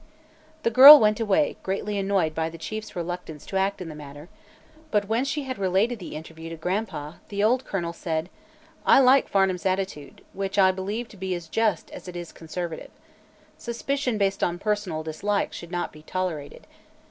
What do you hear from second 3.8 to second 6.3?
in the matter, but when she had related the